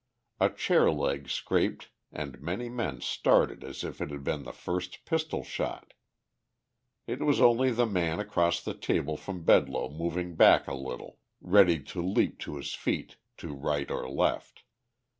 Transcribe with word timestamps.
A 0.39 0.49
chair 0.49 0.89
leg 0.89 1.29
scraped 1.29 1.89
and 2.11 2.41
many 2.41 2.69
men 2.69 3.01
started 3.01 3.63
as 3.63 3.83
if 3.83 4.01
it 4.01 4.09
had 4.09 4.23
been 4.23 4.45
the 4.45 4.51
first 4.51 5.05
pistol 5.05 5.43
shot; 5.43 5.93
it 7.05 7.19
was 7.21 7.39
only 7.39 7.69
the 7.69 7.85
man 7.85 8.19
across 8.19 8.63
the 8.63 8.73
table 8.73 9.15
from 9.15 9.43
Bedloe 9.43 9.89
moving 9.91 10.35
back 10.35 10.67
a 10.67 10.73
little, 10.73 11.19
ready 11.39 11.77
to 11.83 12.01
leap 12.01 12.39
to 12.39 12.55
his 12.57 12.73
feet 12.73 13.17
to 13.37 13.53
right 13.53 13.91
or 13.91 14.09
left. 14.09 14.63